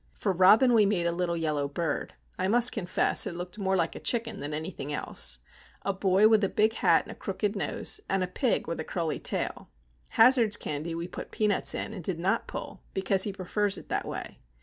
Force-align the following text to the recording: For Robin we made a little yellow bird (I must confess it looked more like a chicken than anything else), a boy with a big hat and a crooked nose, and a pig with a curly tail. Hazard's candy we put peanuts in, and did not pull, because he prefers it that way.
For 0.15 0.33
Robin 0.33 0.73
we 0.73 0.83
made 0.87 1.05
a 1.05 1.11
little 1.11 1.37
yellow 1.37 1.67
bird 1.67 2.15
(I 2.35 2.47
must 2.47 2.71
confess 2.71 3.27
it 3.27 3.35
looked 3.35 3.59
more 3.59 3.75
like 3.75 3.95
a 3.95 3.99
chicken 3.99 4.39
than 4.39 4.51
anything 4.51 4.91
else), 4.91 5.37
a 5.83 5.93
boy 5.93 6.27
with 6.27 6.43
a 6.43 6.49
big 6.49 6.73
hat 6.73 7.03
and 7.05 7.11
a 7.11 7.15
crooked 7.15 7.55
nose, 7.55 8.01
and 8.09 8.23
a 8.23 8.27
pig 8.27 8.65
with 8.67 8.79
a 8.79 8.83
curly 8.83 9.19
tail. 9.19 9.69
Hazard's 10.09 10.57
candy 10.57 10.95
we 10.95 11.07
put 11.07 11.29
peanuts 11.29 11.75
in, 11.75 11.93
and 11.93 12.03
did 12.03 12.17
not 12.17 12.47
pull, 12.47 12.81
because 12.95 13.25
he 13.25 13.31
prefers 13.31 13.77
it 13.77 13.89
that 13.89 14.07
way. 14.07 14.39